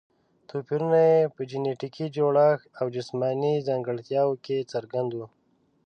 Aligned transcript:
توپیرونه 0.49 0.99
یې 1.11 1.31
په 1.35 1.41
جینټیکي 1.49 2.05
جوړښت 2.15 2.65
او 2.79 2.85
جسماني 2.95 3.53
ځانګړتیاوو 3.67 4.41
کې 4.45 4.67
څرګند 4.71 5.09
وو. 5.13 5.27